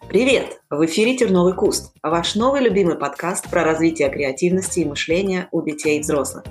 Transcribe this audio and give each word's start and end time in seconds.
Привет! 0.00 0.60
В 0.70 0.84
эфире 0.86 1.16
«Терновый 1.16 1.54
куст», 1.54 1.94
ваш 2.02 2.34
новый 2.34 2.60
любимый 2.60 2.96
подкаст 2.96 3.48
про 3.48 3.64
развитие 3.64 4.10
креативности 4.10 4.80
и 4.80 4.84
мышления 4.84 5.48
у 5.52 5.62
детей 5.62 5.98
и 5.98 6.00
взрослых. 6.00 6.44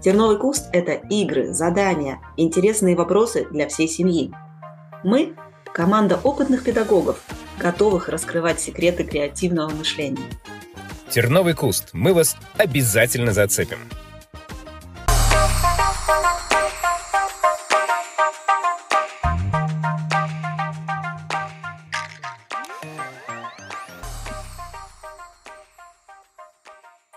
«Терновый 0.00 0.38
куст»– 0.38 0.68
это 0.72 0.92
игры, 0.92 1.52
задания, 1.52 2.20
интересные 2.36 2.96
вопросы 2.96 3.46
для 3.50 3.68
всей 3.68 3.88
семьи. 3.88 4.32
Мы– 5.04 5.34
команда 5.72 6.20
опытных 6.22 6.64
педагогов, 6.64 7.22
готовых 7.58 8.08
раскрывать 8.08 8.60
секреты 8.60 9.04
креативного 9.04 9.70
мышления. 9.70 10.30
«Терновый 11.10 11.54
куст»– 11.54 11.90
мы 11.92 12.14
вас 12.14 12.36
обязательно 12.56 13.32
зацепим. 13.32 13.78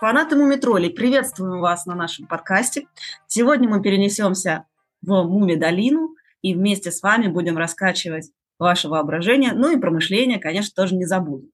Фанаты 0.02 0.34
Мумитролей, 0.34 0.90
приветствуем 0.90 1.60
вас 1.60 1.86
на 1.86 1.94
нашем 1.94 2.26
подкасте. 2.26 2.88
Сегодня 3.28 3.68
мы 3.68 3.80
перенесемся 3.80 4.66
в 5.00 5.22
Муми-долину 5.22 6.16
и 6.40 6.56
вместе 6.56 6.90
с 6.90 7.02
вами 7.02 7.28
будем 7.28 7.56
раскачивать 7.56 8.32
ваше 8.58 8.88
воображение, 8.88 9.52
ну 9.52 9.70
и 9.70 9.80
промышление, 9.80 10.40
конечно, 10.40 10.72
тоже 10.74 10.96
не 10.96 11.04
забудем. 11.04 11.52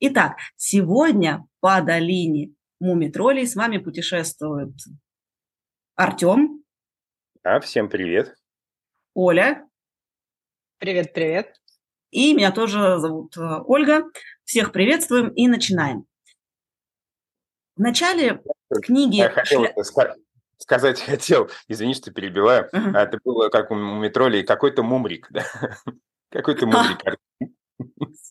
Итак, 0.00 0.38
сегодня 0.56 1.44
по 1.60 1.82
долине 1.82 2.54
Мумитролей 2.80 3.46
с 3.46 3.56
вами 3.56 3.76
путешествует 3.76 4.72
Артем. 5.94 6.64
А, 7.42 7.60
всем 7.60 7.90
привет. 7.90 8.36
Оля. 9.12 9.68
Привет, 10.78 11.12
привет. 11.12 11.60
И 12.10 12.32
меня 12.32 12.52
тоже 12.52 12.98
зовут 13.00 13.36
э, 13.36 13.60
Ольга. 13.66 14.04
Всех 14.44 14.72
приветствуем 14.72 15.28
и 15.28 15.46
начинаем. 15.46 16.06
В 17.76 17.80
начале 17.80 18.42
книги... 18.82 19.16
Я 19.16 19.30
хотел 19.30 19.66
сказать, 20.62 21.00
хотел, 21.06 21.50
извини, 21.68 21.94
что 21.94 22.10
перебиваю, 22.10 22.68
uh-huh. 22.72 22.96
это 22.96 23.18
было 23.24 23.48
как 23.48 23.70
у 23.70 23.74
Метроли, 23.74 24.42
какой-то 24.42 24.82
мумрик, 24.82 25.28
да? 25.30 25.44
Какой-то 26.30 26.66
мумрик. 26.66 26.98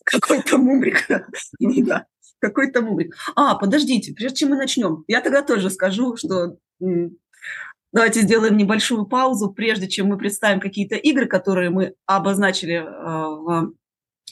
Какой-то 0.04 0.58
мумрик, 0.58 1.06
да. 1.08 2.06
Какой-то 2.40 2.82
мумрик. 2.82 3.14
А, 3.36 3.54
подождите, 3.54 4.12
прежде 4.12 4.38
чем 4.38 4.50
мы 4.50 4.56
начнем, 4.56 5.04
я 5.06 5.20
тогда 5.20 5.42
тоже 5.42 5.70
скажу, 5.70 6.16
что 6.16 6.56
давайте 7.92 8.22
сделаем 8.22 8.56
небольшую 8.56 9.06
паузу, 9.06 9.52
прежде 9.52 9.88
чем 9.88 10.08
мы 10.08 10.18
представим 10.18 10.58
какие-то 10.58 10.96
игры, 10.96 11.26
которые 11.26 11.70
мы 11.70 11.94
обозначили 12.06 12.76
э, 12.76 12.82
в 12.82 13.74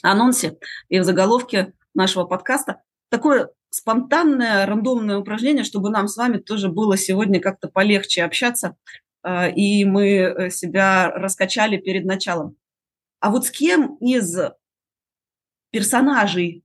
анонсе 0.01 0.57
и 0.89 0.99
в 0.99 1.05
заголовке 1.05 1.73
нашего 1.93 2.25
подкаста. 2.25 2.81
Такое 3.09 3.51
спонтанное, 3.71 4.65
рандомное 4.65 5.17
упражнение, 5.17 5.63
чтобы 5.63 5.89
нам 5.89 6.07
с 6.07 6.17
вами 6.17 6.37
тоже 6.37 6.69
было 6.69 6.97
сегодня 6.97 7.39
как-то 7.39 7.69
полегче 7.69 8.23
общаться, 8.23 8.75
а, 9.23 9.47
и 9.47 9.85
мы 9.85 10.09
э, 10.09 10.49
себя 10.51 11.09
раскачали 11.09 11.77
перед 11.77 12.05
началом. 12.05 12.57
А 13.19 13.31
вот 13.31 13.45
с 13.45 13.51
кем 13.51 13.95
из 13.95 14.37
персонажей 15.71 16.63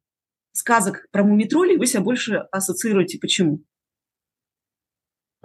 сказок 0.52 1.06
про 1.12 1.22
мумитролей 1.22 1.76
вы 1.76 1.86
себя 1.86 2.02
больше 2.02 2.46
ассоциируете? 2.50 3.18
Почему? 3.18 3.60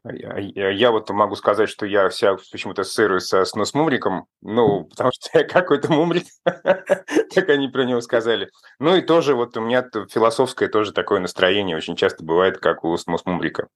Я, 0.04 0.70
я, 0.72 0.92
вот 0.92 1.08
могу 1.12 1.36
сказать, 1.36 1.70
что 1.70 1.86
я 1.86 2.10
вся 2.10 2.36
почему-то 2.52 2.82
ассоциирую 2.82 3.20
со, 3.20 3.46
с 3.46 3.74
Мумриком, 3.76 4.26
ну, 4.42 4.86
потому 4.86 5.12
что 5.14 5.38
я 5.38 5.44
какой-то 5.44 5.92
Мумрик, 5.92 6.26
как 7.34 7.50
они 7.50 7.68
про 7.68 7.84
него 7.84 8.02
сказали. 8.02 8.50
Ну 8.80 8.96
и 8.96 9.02
тоже 9.02 9.36
вот 9.36 9.56
у 9.58 9.62
меня 9.62 9.86
философское 10.10 10.68
тоже 10.68 10.94
такое 10.94 11.20
настроение 11.20 11.78
очень 11.78 11.96
часто 11.96 12.24
бывает, 12.24 12.58
как 12.58 12.84
у 12.84 12.98
Мумрика. 13.26 13.68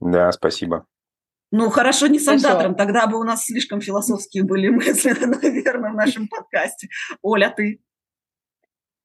Да, 0.00 0.30
спасибо. 0.32 0.86
Ну, 1.52 1.70
хорошо, 1.70 2.08
не 2.08 2.18
с 2.18 2.24
солдатором, 2.24 2.74
тогда 2.74 3.06
бы 3.06 3.18
у 3.18 3.22
нас 3.22 3.44
слишком 3.44 3.80
философские 3.80 4.44
были 4.44 4.68
мысли, 4.68 5.10
наверное, 5.20 5.92
в 5.92 5.94
нашем 5.94 6.28
подкасте. 6.28 6.88
Оля, 7.22 7.52
ты? 7.56 7.80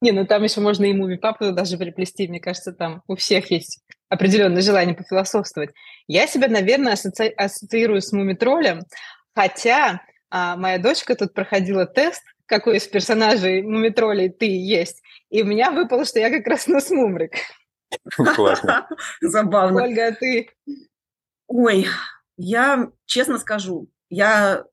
Не, 0.02 0.12
ну 0.12 0.26
там 0.26 0.42
еще 0.42 0.62
можно 0.62 0.86
и 0.86 0.94
муми 0.94 1.16
папу 1.16 1.52
даже 1.52 1.78
приплести. 1.78 2.28
Мне 2.28 2.40
кажется, 2.40 2.74
там 2.74 3.04
у 3.08 3.16
всех 3.16 3.52
есть 3.52 3.84
определенное 4.10 4.64
желание 4.64 4.96
пофилософствовать. 4.96 5.70
Я 6.08 6.26
себя, 6.26 6.48
наверное, 6.48 6.94
асоци... 6.94 7.28
ассоциирую 7.38 8.02
с 8.02 8.12
мумитролем, 8.12 8.82
хотя 9.36 10.02
а, 10.32 10.58
моя 10.58 10.80
дочка 10.80 11.16
тут 11.16 11.34
проходила 11.36 11.86
тест, 11.86 12.24
какой 12.52 12.78
из 12.78 12.88
персонажей 12.88 13.62
мумитролей 13.62 14.30
ты 14.30 14.46
есть, 14.46 15.02
и 15.30 15.42
у 15.42 15.46
меня 15.46 15.72
выпало, 15.72 16.04
что 16.04 16.20
я 16.20 16.30
как 16.30 16.46
раз 16.46 16.68
на 16.68 16.82
смумрик. 16.82 17.32
Классно. 18.36 18.90
Забавно. 19.22 19.84
Ольга, 19.84 20.08
а 20.08 20.12
ты? 20.12 20.50
Ой, 21.48 21.88
я 22.38 22.92
честно 23.06 23.38
скажу, 23.38 23.90
я 24.10 24.66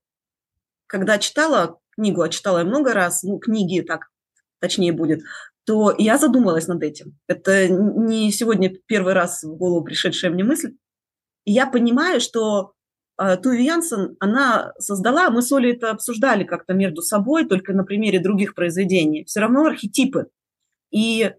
когда 0.88 1.18
читала 1.18 1.78
книгу, 1.90 2.20
а 2.20 2.28
читала 2.28 2.58
я 2.58 2.64
много 2.64 2.94
раз, 2.94 3.22
ну, 3.22 3.38
книги 3.38 3.80
так 3.80 4.08
точнее 4.58 4.92
будет, 4.92 5.22
то 5.64 5.94
я 5.96 6.18
задумалась 6.18 6.66
над 6.66 6.82
этим. 6.82 7.16
Это 7.28 7.68
не 7.68 8.32
сегодня 8.32 8.74
первый 8.86 9.14
раз 9.14 9.44
в 9.44 9.54
голову 9.56 9.84
пришедшая 9.84 10.32
мне 10.32 10.42
мысль. 10.42 10.74
И 11.44 11.52
я 11.52 11.66
понимаю, 11.66 12.20
что 12.20 12.72
Туви 13.42 13.64
Янсен, 13.64 14.16
она 14.20 14.72
создала, 14.78 15.30
мы 15.30 15.42
с 15.42 15.50
Олей 15.52 15.72
это 15.72 15.90
обсуждали 15.90 16.44
как-то 16.44 16.74
между 16.74 17.02
собой, 17.02 17.46
только 17.46 17.72
на 17.72 17.84
примере 17.84 18.20
других 18.20 18.54
произведений, 18.54 19.24
все 19.24 19.40
равно 19.40 19.64
архетипы. 19.64 20.28
И 20.90 21.32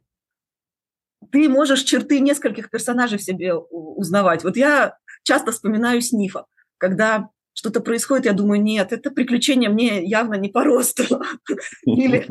ты 1.31 1.49
можешь 1.49 1.83
черты 1.83 2.19
нескольких 2.19 2.69
персонажей 2.69 3.17
в 3.17 3.23
себе 3.23 3.53
узнавать. 3.53 4.43
Вот 4.43 4.57
я 4.57 4.97
часто 5.23 5.51
вспоминаю 5.51 6.01
Снифа, 6.01 6.45
когда 6.77 7.29
что-то 7.53 7.81
происходит, 7.81 8.25
я 8.25 8.33
думаю, 8.33 8.61
нет, 8.61 8.91
это 8.91 9.11
приключение 9.11 9.69
мне 9.69 10.03
явно 10.03 10.35
не 10.35 10.49
по 10.49 10.63
росту. 10.63 11.21
Или 11.85 12.27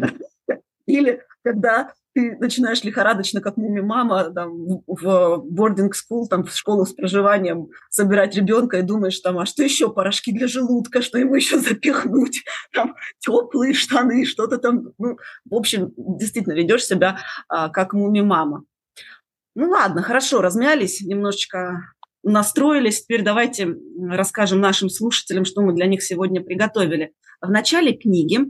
или 0.88 1.22
когда 1.44 1.92
ты 2.18 2.36
начинаешь 2.40 2.82
лихорадочно, 2.82 3.40
как 3.40 3.56
муми-мама, 3.56 4.30
там, 4.34 4.82
в 4.88 5.44
boarding 5.48 5.90
school, 5.90 6.26
там, 6.28 6.42
в 6.42 6.52
школу 6.52 6.84
с 6.84 6.92
проживанием 6.92 7.68
собирать 7.90 8.34
ребенка 8.34 8.78
и 8.78 8.82
думаешь, 8.82 9.20
там, 9.20 9.38
а 9.38 9.46
что 9.46 9.62
еще, 9.62 9.92
порошки 9.92 10.32
для 10.32 10.48
желудка, 10.48 11.00
что 11.00 11.16
ему 11.16 11.36
еще 11.36 11.60
запихнуть, 11.60 12.42
там, 12.72 12.96
теплые 13.20 13.72
штаны, 13.72 14.24
что-то 14.24 14.58
там. 14.58 14.88
Ну, 14.98 15.16
в 15.48 15.54
общем, 15.54 15.92
действительно, 15.96 16.54
ведешь 16.54 16.86
себя 16.86 17.20
а, 17.48 17.68
как 17.68 17.92
муми-мама. 17.92 18.64
Ну 19.54 19.70
ладно, 19.70 20.02
хорошо, 20.02 20.40
размялись, 20.40 21.00
немножечко 21.00 21.84
настроились. 22.24 23.02
Теперь 23.04 23.22
давайте 23.22 23.76
расскажем 24.10 24.60
нашим 24.60 24.88
слушателям, 24.90 25.44
что 25.44 25.62
мы 25.62 25.72
для 25.72 25.86
них 25.86 26.02
сегодня 26.02 26.42
приготовили. 26.42 27.12
В 27.40 27.48
начале 27.48 27.92
книги 27.92 28.40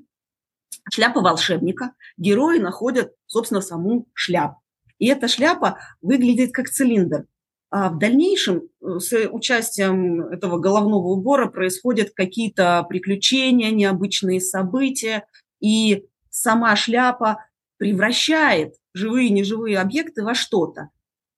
шляпа 0.93 1.21
волшебника, 1.21 1.93
герои 2.17 2.59
находят, 2.59 3.13
собственно, 3.27 3.61
саму 3.61 4.07
шляпу. 4.15 4.61
И 4.99 5.07
эта 5.07 5.29
шляпа 5.29 5.79
выглядит 6.01 6.53
как 6.53 6.69
цилиндр. 6.69 7.27
А 7.71 7.91
в 7.91 7.99
дальнейшем 7.99 8.63
э, 8.81 8.99
с 8.99 9.29
участием 9.29 10.23
этого 10.23 10.59
головного 10.59 11.09
убора 11.09 11.49
происходят 11.49 12.11
какие-то 12.15 12.85
приключения, 12.89 13.71
необычные 13.71 14.41
события, 14.41 15.27
и 15.61 16.07
сама 16.31 16.75
шляпа 16.77 17.45
превращает 17.77 18.75
живые 18.95 19.29
и 19.29 19.33
неживые 19.33 19.79
объекты 19.79 20.25
во 20.25 20.35
что-то. 20.35 20.89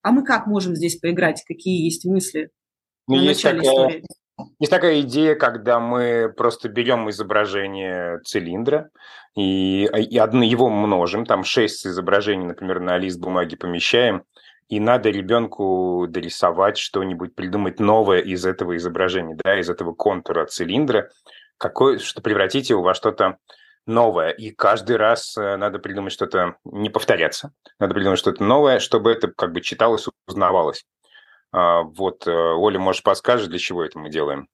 А 0.02 0.12
мы 0.12 0.24
как 0.24 0.46
можем 0.46 0.76
здесь 0.76 0.96
поиграть? 0.96 1.44
Какие 1.46 1.84
есть 1.84 2.04
мысли 2.04 2.50
ну, 3.06 3.16
на 3.16 3.20
есть 3.20 3.42
такая, 3.42 3.62
истории? 3.62 4.04
Есть 4.58 4.70
такая 4.70 5.00
идея, 5.00 5.34
когда 5.34 5.80
мы 5.80 6.32
просто 6.36 6.68
берем 6.68 7.08
изображение 7.10 8.20
цилиндра 8.24 8.90
и, 9.36 9.84
и 9.84 10.18
одно 10.18 10.42
его 10.42 10.68
множим, 10.68 11.24
там 11.26 11.44
шесть 11.44 11.86
изображений, 11.86 12.46
например, 12.46 12.80
на 12.80 12.98
лист 12.98 13.18
бумаги 13.20 13.56
помещаем, 13.56 14.24
и 14.68 14.78
надо 14.78 15.10
ребенку 15.10 16.06
дорисовать 16.08 16.78
что-нибудь, 16.78 17.34
придумать 17.34 17.80
новое 17.80 18.20
из 18.20 18.46
этого 18.46 18.76
изображения, 18.76 19.36
да, 19.42 19.58
из 19.58 19.68
этого 19.68 19.92
контура 19.92 20.46
цилиндра, 20.46 21.10
какой, 21.58 21.98
что 21.98 22.22
превратить 22.22 22.70
его 22.70 22.80
во 22.80 22.94
что-то 22.94 23.36
новое. 23.86 24.30
И 24.30 24.50
каждый 24.50 24.96
раз 24.96 25.36
э, 25.36 25.56
надо 25.56 25.78
придумать 25.78 26.12
что-то, 26.12 26.56
не 26.64 26.88
повторяться, 26.88 27.52
надо 27.78 27.94
придумать 27.94 28.18
что-то 28.18 28.44
новое, 28.44 28.78
чтобы 28.78 29.10
это 29.10 29.28
как 29.28 29.52
бы 29.52 29.60
читалось, 29.60 30.06
узнавалось. 30.28 30.84
А, 31.52 31.82
вот, 31.82 32.26
э, 32.26 32.30
Оля, 32.30 32.78
может, 32.78 33.02
подскажешь, 33.02 33.48
для 33.48 33.58
чего 33.58 33.84
это 33.84 33.98
мы 33.98 34.10
делаем? 34.10 34.48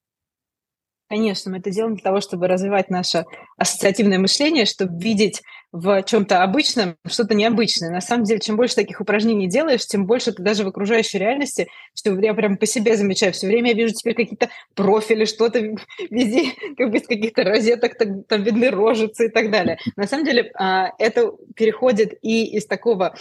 Конечно, 1.09 1.51
мы 1.51 1.59
это 1.59 1.71
делаем 1.71 1.95
для 1.95 2.03
того, 2.03 2.19
чтобы 2.19 2.47
развивать 2.47 2.89
наше 2.89 3.23
ассоциативное 3.57 4.19
мышление, 4.19 4.65
чтобы 4.65 5.01
видеть 5.01 5.41
в 5.71 6.03
чем-то 6.03 6.43
обычном 6.43 6.97
что-то 7.07 7.33
необычное. 7.33 7.91
На 7.91 8.01
самом 8.01 8.23
деле, 8.23 8.39
чем 8.39 8.57
больше 8.57 8.75
таких 8.75 8.99
упражнений 8.99 9.47
делаешь, 9.47 9.85
тем 9.85 10.05
больше 10.05 10.33
ты 10.33 10.43
даже 10.43 10.65
в 10.65 10.67
окружающей 10.67 11.17
реальности, 11.17 11.69
что 11.95 12.13
я 12.19 12.33
прям 12.33 12.57
по 12.57 12.65
себе 12.65 12.97
замечаю, 12.97 13.31
все 13.31 13.47
время 13.47 13.69
я 13.69 13.75
вижу 13.75 13.93
теперь 13.93 14.15
какие-то 14.15 14.49
профили, 14.75 15.23
что-то 15.23 15.59
везде, 16.09 16.51
как 16.77 16.91
бы 16.91 16.97
из 16.97 17.07
каких-то 17.07 17.43
розеток 17.43 17.97
там, 17.97 18.23
там 18.23 18.43
видны 18.43 18.69
рожицы 18.69 19.27
и 19.27 19.29
так 19.29 19.49
далее. 19.49 19.77
На 19.95 20.07
самом 20.07 20.25
деле, 20.25 20.51
а, 20.55 20.89
это 20.99 21.31
переходит 21.55 22.17
и 22.21 22.57
из 22.57 22.65
такого 22.65 23.15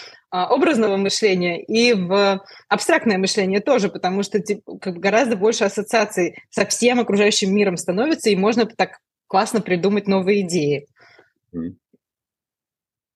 образного 0.44 0.97
мышления 0.97 1.62
и 1.62 1.94
в 1.94 2.44
абстрактное 2.69 3.19
мышление 3.19 3.61
тоже, 3.61 3.88
потому 3.88 4.23
что 4.23 4.41
типа, 4.41 4.79
как 4.79 4.97
гораздо 4.97 5.37
больше 5.37 5.65
ассоциаций 5.65 6.37
со 6.50 6.67
всем 6.67 7.00
окружающим 7.00 7.55
миром 7.55 7.77
становится, 7.77 8.31
и 8.31 8.37
можно 8.37 8.67
так 8.67 8.99
классно 9.27 9.61
придумать 9.61 10.06
новые 10.06 10.43
идеи. 10.43 10.87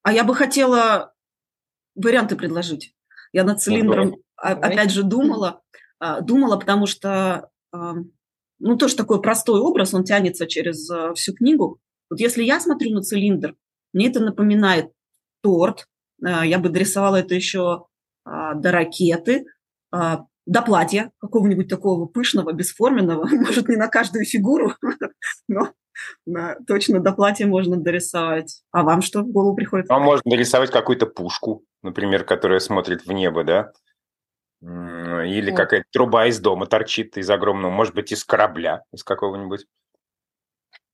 А 0.02 0.12
я 0.12 0.24
бы 0.24 0.34
хотела 0.34 1.12
варианты 1.94 2.36
предложить. 2.36 2.94
Я 3.32 3.44
над 3.44 3.60
цилиндром 3.60 4.08
ну, 4.08 4.22
опять 4.36 4.90
же 4.90 5.02
думала, 5.02 5.60
а, 5.98 6.20
думала, 6.20 6.58
потому 6.58 6.86
что 6.86 7.50
ну 7.72 8.76
тоже 8.76 8.96
такой 8.96 9.22
простой 9.22 9.60
образ, 9.60 9.94
он 9.94 10.04
тянется 10.04 10.46
через 10.46 10.88
всю 11.14 11.34
книгу. 11.34 11.80
Вот 12.08 12.18
если 12.18 12.42
я 12.42 12.60
смотрю 12.60 12.92
на 12.92 13.02
цилиндр, 13.02 13.54
мне 13.92 14.08
это 14.08 14.20
напоминает 14.20 14.90
торт, 15.42 15.86
а, 15.86 15.89
я 16.22 16.58
бы 16.58 16.68
дорисовала 16.68 17.16
это 17.16 17.34
еще 17.34 17.86
а, 18.24 18.54
до 18.54 18.72
ракеты, 18.72 19.44
а, 19.90 20.24
до 20.46 20.62
платья 20.62 21.10
какого-нибудь 21.20 21.68
такого 21.68 22.06
пышного, 22.06 22.52
бесформенного, 22.52 23.26
может, 23.32 23.68
не 23.68 23.76
на 23.76 23.88
каждую 23.88 24.24
фигуру, 24.24 24.74
но 25.48 25.72
на, 26.26 26.56
точно 26.66 27.00
до 27.00 27.12
платья 27.12 27.46
можно 27.46 27.76
дорисовать. 27.76 28.62
А 28.70 28.82
вам 28.82 29.02
что 29.02 29.20
в 29.22 29.30
голову 29.30 29.56
приходит? 29.56 29.86
А 29.90 29.98
можно 29.98 30.22
дорисовать 30.30 30.70
какую-то 30.70 31.06
пушку, 31.06 31.64
например, 31.82 32.24
которая 32.24 32.60
смотрит 32.60 33.06
в 33.06 33.12
небо, 33.12 33.44
да? 33.44 33.72
Или 34.62 35.54
какая-то 35.54 35.86
труба 35.90 36.26
из 36.26 36.38
дома 36.38 36.66
торчит 36.66 37.16
из 37.16 37.30
огромного, 37.30 37.70
может 37.70 37.94
быть, 37.94 38.12
из 38.12 38.24
корабля, 38.24 38.82
из 38.92 39.02
какого-нибудь. 39.02 39.64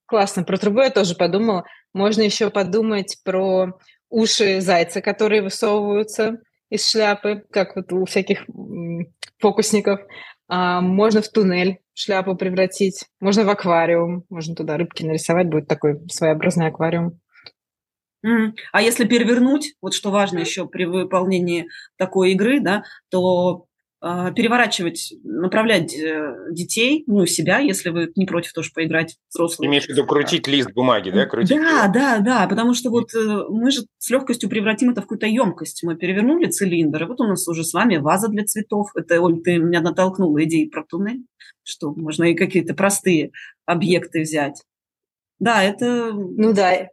Классно. 0.06 0.44
Про 0.44 0.56
трубу 0.56 0.82
я 0.82 0.90
тоже 0.90 1.17
подумала. 1.17 1.64
Можно 1.93 2.23
еще 2.23 2.50
подумать 2.50 3.19
про 3.25 3.76
уши 4.10 4.60
зайца, 4.60 5.00
которые 5.00 5.42
высовываются 5.42 6.38
из 6.70 6.88
шляпы, 6.88 7.44
как 7.50 7.76
вот 7.76 7.92
у 7.92 8.04
всяких 8.04 8.44
фокусников. 9.38 10.00
А, 10.48 10.80
можно 10.80 11.22
в 11.22 11.28
туннель 11.28 11.78
шляпу 11.94 12.36
превратить, 12.36 13.04
можно 13.20 13.44
в 13.44 13.50
аквариум, 13.50 14.24
можно 14.28 14.54
туда 14.54 14.76
рыбки 14.76 15.02
нарисовать, 15.02 15.48
будет 15.48 15.66
такой 15.68 15.98
своеобразный 16.08 16.68
аквариум. 16.68 17.20
А 18.72 18.82
если 18.82 19.04
перевернуть, 19.04 19.74
вот 19.80 19.94
что 19.94 20.10
важно 20.10 20.38
еще 20.38 20.66
при 20.66 20.84
выполнении 20.84 21.68
такой 21.96 22.32
игры, 22.32 22.60
да, 22.60 22.82
то 23.08 23.66
переворачивать, 24.00 25.14
направлять 25.25 25.94
э, 25.94 26.50
детей, 26.50 27.02
ну, 27.06 27.25
себя, 27.26 27.58
если 27.58 27.88
вы 27.88 28.12
не 28.14 28.26
против 28.26 28.52
тоже 28.52 28.70
поиграть 28.75 29.16
взрослые. 29.31 29.69
Имеешь 29.69 29.87
в 29.87 29.88
виду 29.88 30.04
крутить 30.04 30.46
лист 30.46 30.70
бумаги, 30.72 31.10
да? 31.10 31.26
Крутить 31.26 31.56
да, 31.56 31.84
его. 31.84 31.93
да, 31.93 32.19
да, 32.19 32.46
потому 32.46 32.75
что 32.75 32.90
вот 32.90 33.14
э, 33.14 33.44
мы 33.48 33.70
же 33.70 33.81
с 33.98 34.10
легкостью 34.10 34.50
превратим 34.50 34.90
это 34.90 35.00
в 35.00 35.04
какую-то 35.04 35.26
емкость. 35.26 35.82
Мы 35.82 35.96
перевернули 35.96 36.46
цилиндр, 36.46 37.02
и 37.02 37.06
вот 37.06 37.20
у 37.20 37.25
нас 37.25 37.48
уже 37.48 37.64
с 37.64 37.72
вами 37.72 37.96
ваза 37.96 38.28
для 38.28 38.44
цветов. 38.44 38.90
Это, 38.94 39.20
Оль, 39.20 39.43
ты 39.43 39.56
меня 39.56 39.81
натолкнула 39.81 40.44
идеей 40.44 40.69
про 40.69 40.84
туннель, 40.84 41.25
что 41.62 41.92
можно 41.94 42.25
и 42.25 42.34
какие-то 42.34 42.75
простые 42.75 43.32
объекты 43.64 44.20
взять. 44.20 44.62
Да, 45.38 45.62
это... 45.62 46.12
Ну 46.12 46.52
да, 46.52 46.88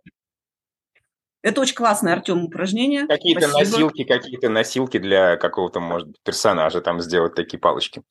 это 1.43 1.61
очень 1.61 1.75
классное, 1.75 2.13
Артем, 2.13 2.45
упражнение. 2.45 3.05
Какие-то 3.05 3.49
носилки, 3.49 4.03
какие-то 4.05 4.49
носилки 4.49 4.97
для 4.97 5.35
какого-то, 5.35 5.79
может 5.79 6.07
быть, 6.07 6.17
персонажа 6.23 6.81
там 6.81 7.01
сделать 7.01 7.35
такие 7.35 7.59
палочки. 7.59 8.01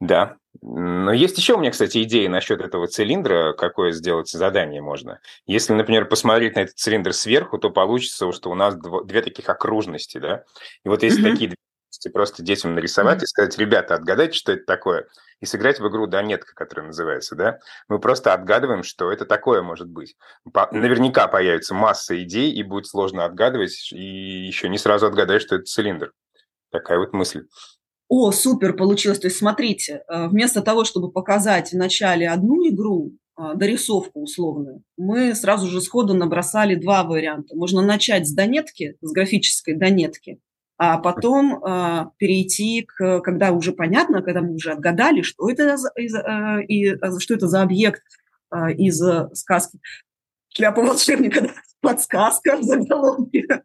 Да. 0.00 0.36
Но 0.62 1.12
есть 1.12 1.36
еще 1.38 1.54
у 1.54 1.58
меня, 1.58 1.72
кстати, 1.72 2.02
идея 2.04 2.28
насчет 2.28 2.60
этого 2.60 2.86
цилиндра, 2.86 3.52
какое 3.52 3.90
сделать 3.90 4.28
задание 4.28 4.80
можно. 4.80 5.20
Если, 5.46 5.72
например, 5.72 6.06
посмотреть 6.06 6.54
на 6.54 6.60
этот 6.60 6.78
цилиндр 6.78 7.12
сверху, 7.12 7.58
то 7.58 7.70
получится, 7.70 8.30
что 8.32 8.50
у 8.50 8.54
нас 8.54 8.76
две 8.76 9.22
таких 9.22 9.48
окружности, 9.48 10.18
да. 10.18 10.44
И 10.84 10.88
вот 10.88 11.02
если 11.02 11.26
mm-hmm. 11.26 11.32
такие 11.32 11.54
просто 12.06 12.42
детям 12.42 12.74
нарисовать 12.74 13.20
mm-hmm. 13.20 13.24
и 13.24 13.26
сказать, 13.26 13.58
ребята, 13.58 13.94
отгадайте, 13.94 14.34
что 14.34 14.52
это 14.52 14.64
такое, 14.64 15.06
и 15.40 15.46
сыграть 15.46 15.80
в 15.80 15.88
игру 15.88 16.06
«Донетка», 16.06 16.54
которая 16.54 16.86
называется, 16.86 17.34
да, 17.34 17.58
мы 17.88 17.98
просто 17.98 18.32
отгадываем, 18.32 18.82
что 18.82 19.10
это 19.10 19.24
такое 19.24 19.62
может 19.62 19.88
быть. 19.88 20.16
По- 20.52 20.68
наверняка 20.72 21.28
появится 21.28 21.74
масса 21.74 22.22
идей, 22.22 22.52
и 22.52 22.62
будет 22.62 22.86
сложно 22.86 23.24
отгадывать, 23.24 23.92
и 23.92 24.46
еще 24.46 24.68
не 24.68 24.78
сразу 24.78 25.06
отгадаешь, 25.06 25.42
что 25.42 25.56
это 25.56 25.64
цилиндр. 25.64 26.12
Такая 26.70 26.98
вот 26.98 27.12
мысль. 27.12 27.44
О, 28.08 28.32
супер 28.32 28.74
получилось. 28.74 29.18
То 29.18 29.26
есть 29.26 29.38
смотрите, 29.38 30.02
э, 30.08 30.28
вместо 30.28 30.62
того, 30.62 30.84
чтобы 30.84 31.12
показать 31.12 31.72
вначале 31.72 32.28
одну 32.28 32.66
игру, 32.68 33.12
э, 33.38 33.54
дорисовку 33.54 34.22
условную, 34.22 34.82
мы 34.96 35.34
сразу 35.34 35.66
же 35.68 35.80
сходу 35.80 36.14
набросали 36.14 36.74
два 36.74 37.04
варианта. 37.04 37.54
Можно 37.54 37.82
начать 37.82 38.26
с 38.26 38.32
донетки, 38.32 38.96
с 39.02 39.12
графической 39.12 39.74
донетки, 39.74 40.40
а 40.78 40.96
потом 40.98 41.62
э, 41.62 42.06
перейти 42.18 42.82
к, 42.82 43.20
когда 43.20 43.50
уже 43.50 43.72
понятно, 43.72 44.22
когда 44.22 44.40
мы 44.40 44.54
уже 44.54 44.70
отгадали, 44.70 45.22
что 45.22 45.50
это 45.50 45.76
за, 45.76 45.90
из, 45.96 46.14
э, 46.14 46.62
и, 46.68 46.96
что 47.18 47.34
это 47.34 47.48
за 47.48 47.62
объект 47.62 48.00
э, 48.54 48.74
из 48.74 49.02
сказки 49.36 49.80
«Шляпа 50.54 50.80
волшебника», 50.80 51.40
да, 51.42 51.50
подсказка 51.80 52.56
в 52.56 52.62
заголовке. 52.62 53.64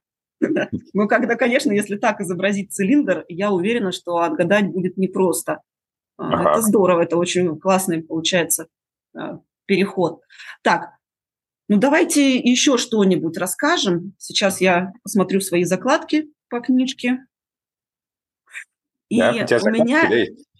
Ну, 0.94 1.07
когда, 1.07 1.36
конечно, 1.36 1.71
если 1.71 1.98
так 1.98 2.19
изобразить 2.19 2.74
цилиндр, 2.74 3.25
я 3.30 3.51
уверена, 3.51 3.92
что 3.92 4.18
отгадать 4.18 4.71
будет 4.71 4.98
непросто. 4.98 5.62
Ага. 6.18 6.51
Это 6.51 6.62
здорово, 6.62 7.04
это 7.04 7.16
очень 7.16 7.59
классный 7.59 8.04
получается 8.04 8.68
переход. 9.66 10.21
Так, 10.63 10.89
ну 11.69 11.77
давайте 11.77 12.38
еще 12.38 12.77
что-нибудь 12.77 13.38
расскажем. 13.38 14.13
Сейчас 14.18 14.59
я 14.59 14.92
посмотрю 15.04 15.39
свои 15.39 15.63
закладки 15.63 16.27
по 16.54 16.62
книжке. 16.62 17.26
И 19.10 19.18
да, 19.18 19.32
у, 19.32 19.70
меня... 19.72 20.08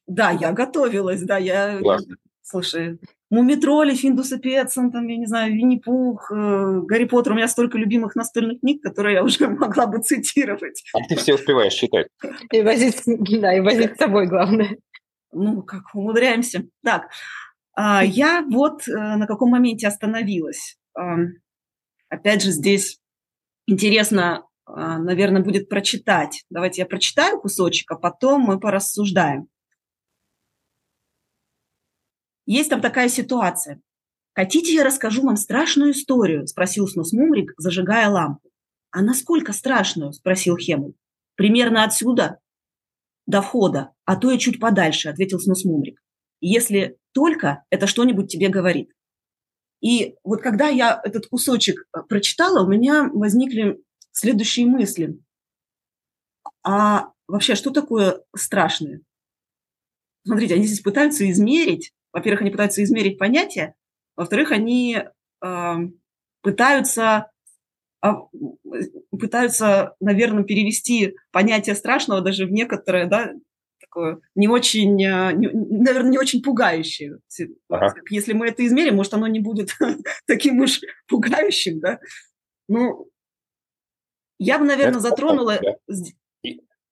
Да, 0.07 0.31
я 0.31 0.51
готовилась, 0.54 1.22
да, 1.22 1.38
я... 1.38 1.78
Классно. 1.78 2.16
Слушай, 2.42 3.00
Мумитроли, 3.30 3.94
Финдус 3.94 4.31
и 4.31 4.40
Петсон, 4.40 4.92
там, 4.92 5.07
я 5.07 5.18
не 5.18 5.28
знаю, 5.28 5.54
Винни-Пух, 5.54 6.31
э, 6.31 6.81
Гарри 6.86 7.06
Поттер. 7.06 7.34
У 7.34 7.36
меня 7.36 7.48
столько 7.48 7.78
любимых 7.78 8.16
настольных 8.16 8.62
книг, 8.62 8.81
которые 8.81 9.16
я 9.16 9.24
уже 9.24 9.48
могла 9.63 9.86
бы 9.86 10.00
цитировать. 10.00 10.84
А 10.94 11.07
ты 11.07 11.16
все 11.16 11.36
успеваешь 11.36 11.74
читать. 11.74 12.07
И 12.51 12.63
возить, 12.63 13.04
да, 13.06 13.56
и 13.56 13.60
возить 13.60 13.94
с 13.94 13.98
собой, 14.00 14.25
главное. 14.25 14.78
Ну, 15.31 15.62
как 15.62 15.94
умудряемся. 15.94 16.66
Так, 16.84 17.10
а, 17.75 18.04
я 18.04 18.44
вот 18.50 18.88
э, 18.88 18.92
на 18.92 19.28
каком 19.28 19.51
моменте 19.51 19.88
остановилась. 19.88 20.75
Опять 22.10 22.44
же, 22.44 22.51
здесь 22.51 23.00
интересно 23.68 24.44
наверное, 24.68 25.44
будет 25.44 25.69
прочитать. 25.69 26.45
Давайте 26.49 26.81
я 26.81 26.85
прочитаю 26.85 27.40
кусочек, 27.40 27.92
а 27.92 27.95
потом 27.95 28.42
мы 28.42 28.59
порассуждаем. 28.59 29.47
Есть 32.45 32.69
там 32.69 32.81
такая 32.81 33.09
ситуация. 33.09 33.81
«Хотите, 34.35 34.73
я 34.73 34.83
расскажу 34.83 35.23
вам 35.23 35.37
страшную 35.37 35.92
историю?»– 35.92 36.47
спросил 36.47 36.87
Снус 36.87 37.14
Мумрик, 37.14 37.54
зажигая 37.57 38.09
лампу. 38.09 38.49
«А 38.90 39.02
насколько 39.02 39.54
страшную?»– 39.54 40.11
спросил 40.14 40.57
Хемуль. 40.57 40.94
«Примерно 41.35 41.83
отсюда 41.83 42.40
до 43.28 43.42
входа, 43.42 43.92
а 44.06 44.16
то 44.16 44.31
и 44.31 44.40
чуть 44.40 44.59
подальше»,– 44.59 45.09
ответил 45.09 45.40
Снус 45.40 45.66
Мумрик. 45.66 46.02
«Если 46.42 46.97
только 47.14 47.64
это 47.69 47.85
что-нибудь 47.85 48.31
тебе 48.31 48.49
говорит». 48.49 48.92
И 49.81 50.16
вот 50.23 50.42
когда 50.42 50.68
я 50.68 50.99
этот 51.04 51.28
кусочек 51.28 51.85
э, 51.95 52.02
прочитала, 52.07 52.66
у 52.66 52.68
меня 52.68 53.09
возникли 53.14 53.83
следующие 54.13 54.65
мысли. 54.65 55.19
А 56.63 57.11
вообще, 57.27 57.55
что 57.55 57.71
такое 57.71 58.21
страшное? 58.35 59.01
Смотрите, 60.25 60.55
они 60.55 60.65
здесь 60.65 60.79
пытаются 60.79 61.29
измерить. 61.29 61.91
Во-первых, 62.13 62.41
они 62.41 62.51
пытаются 62.51 62.81
измерить 62.83 63.17
понятие. 63.17 63.75
Во-вторых, 64.15 64.51
они 64.51 65.03
э, 65.43 65.75
пытаются, 66.41 67.31
э, 68.05 68.09
пытаются, 69.11 69.95
наверное, 69.99 70.43
перевести 70.43 71.15
понятие 71.31 71.75
страшного 71.75 72.21
даже 72.21 72.45
в 72.45 72.51
некоторое, 72.51 73.07
да, 73.07 73.33
такое 73.81 74.19
не 74.35 74.47
очень, 74.47 74.95
не, 74.95 75.09
наверное, 75.31 76.11
не 76.11 76.17
очень 76.17 76.41
пугающее. 76.41 77.17
Ага. 77.69 77.93
Если 78.09 78.33
мы 78.33 78.47
это 78.47 78.65
измерим, 78.65 78.95
может, 78.95 79.13
оно 79.13 79.27
не 79.27 79.39
будет 79.39 79.75
таким 80.25 80.59
уж 80.61 80.79
пугающим, 81.07 81.79
да. 81.79 81.99
Ну, 82.67 83.09
я 84.40 84.59
бы, 84.59 84.66
наверное, 84.66 84.92
это 84.92 84.99
затронула... 84.99 85.59
Да. 85.61 85.99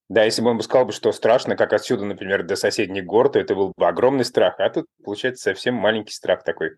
Да, 0.09 0.25
если 0.25 0.41
бы 0.41 0.49
он 0.49 0.57
бы 0.57 0.63
сказал, 0.63 0.85
бы, 0.85 0.91
что 0.91 1.13
страшно, 1.13 1.55
как 1.55 1.71
отсюда, 1.71 2.03
например, 2.03 2.43
до 2.43 2.57
соседних 2.57 3.05
гор, 3.05 3.31
то 3.31 3.39
это 3.39 3.55
был 3.55 3.71
бы 3.77 3.87
огромный 3.87 4.25
страх, 4.25 4.59
а 4.59 4.69
тут, 4.69 4.87
получается, 5.01 5.43
совсем 5.43 5.75
маленький 5.75 6.11
страх 6.11 6.43
такой. 6.43 6.71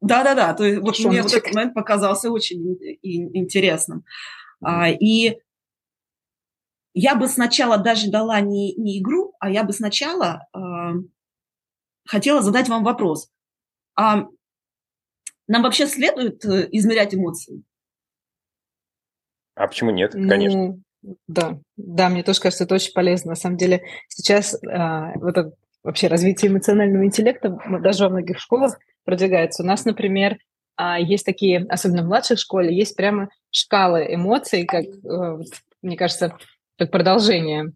Да-да-да, 0.00 0.54
то 0.54 0.62
есть 0.62 0.80
вот 0.80 0.96
мне 1.00 1.22
вот 1.22 1.34
этот 1.34 1.52
момент 1.52 1.74
показался 1.74 2.30
очень 2.30 2.78
интересным. 3.02 4.04
А, 4.62 4.90
и 4.90 5.38
я 6.94 7.16
бы 7.16 7.26
сначала 7.26 7.78
даже 7.78 8.10
дала 8.10 8.40
не, 8.40 8.74
не 8.74 9.00
игру, 9.00 9.34
а 9.40 9.50
я 9.50 9.64
бы 9.64 9.72
сначала 9.72 10.46
э, 10.54 10.58
хотела 12.06 12.42
задать 12.42 12.68
вам 12.68 12.84
вопрос. 12.84 13.28
А 13.96 14.28
нам 15.48 15.62
вообще 15.62 15.88
следует 15.88 16.44
э, 16.44 16.68
измерять 16.70 17.12
эмоции? 17.14 17.64
А 19.54 19.66
почему 19.66 19.90
нет? 19.90 20.12
Конечно. 20.12 20.58
Ну, 20.58 20.82
да, 21.26 21.58
да, 21.76 22.08
мне 22.08 22.22
тоже 22.22 22.40
кажется, 22.40 22.64
это 22.64 22.74
очень 22.74 22.92
полезно. 22.92 23.30
На 23.30 23.36
самом 23.36 23.56
деле 23.56 23.84
сейчас 24.08 24.54
э, 24.54 24.58
вот 25.16 25.36
это 25.36 25.52
вообще 25.82 26.08
развитие 26.08 26.50
эмоционального 26.50 27.04
интеллекта 27.04 27.58
даже 27.80 28.04
во 28.04 28.10
многих 28.10 28.38
школах 28.38 28.78
продвигается. 29.04 29.62
У 29.62 29.66
нас, 29.66 29.84
например, 29.84 30.38
э, 30.80 30.96
есть 31.00 31.26
такие, 31.26 31.66
особенно 31.68 32.02
в 32.02 32.06
младшей 32.06 32.36
школе, 32.36 32.74
есть 32.74 32.96
прямо 32.96 33.28
шкалы 33.50 34.06
эмоций, 34.14 34.64
как, 34.64 34.84
э, 34.84 35.38
мне 35.82 35.96
кажется, 35.96 36.36
как 36.78 36.90
продолжение 36.90 37.72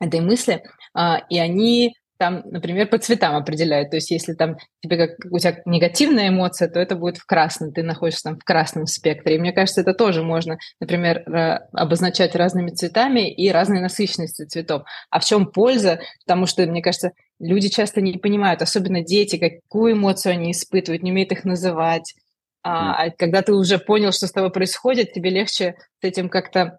этой 0.00 0.20
мысли. 0.20 0.62
Э, 0.98 1.18
и 1.30 1.38
они 1.38 1.94
там, 2.22 2.42
например, 2.44 2.86
по 2.86 2.98
цветам 2.98 3.34
определяют. 3.34 3.90
То 3.90 3.96
есть 3.96 4.12
если 4.12 4.34
там 4.34 4.56
тебе 4.80 4.96
как 4.96 5.26
у 5.28 5.40
тебя 5.40 5.60
негативная 5.64 6.28
эмоция, 6.28 6.68
то 6.68 6.78
это 6.78 6.94
будет 6.94 7.16
в 7.16 7.26
красном, 7.26 7.72
ты 7.72 7.82
находишься 7.82 8.22
там 8.22 8.38
в 8.38 8.44
красном 8.44 8.86
спектре. 8.86 9.34
И 9.34 9.38
мне 9.40 9.52
кажется, 9.52 9.80
это 9.80 9.92
тоже 9.92 10.22
можно, 10.22 10.56
например, 10.78 11.24
обозначать 11.72 12.36
разными 12.36 12.70
цветами 12.70 13.28
и 13.28 13.50
разной 13.50 13.80
насыщенностью 13.80 14.46
цветов. 14.46 14.84
А 15.10 15.18
в 15.18 15.24
чем 15.24 15.46
польза? 15.46 15.98
Потому 16.24 16.46
что, 16.46 16.64
мне 16.64 16.80
кажется, 16.80 17.10
люди 17.40 17.68
часто 17.68 18.00
не 18.00 18.18
понимают, 18.18 18.62
особенно 18.62 19.02
дети, 19.02 19.36
какую 19.36 19.94
эмоцию 19.94 20.34
они 20.34 20.52
испытывают, 20.52 21.02
не 21.02 21.10
умеют 21.10 21.32
их 21.32 21.44
называть. 21.44 22.14
А, 22.62 23.06
а 23.06 23.10
когда 23.10 23.42
ты 23.42 23.52
уже 23.52 23.78
понял, 23.78 24.12
что 24.12 24.28
с 24.28 24.32
тобой 24.32 24.52
происходит, 24.52 25.12
тебе 25.12 25.30
легче 25.30 25.74
с 26.00 26.04
этим 26.04 26.28
как-то, 26.28 26.78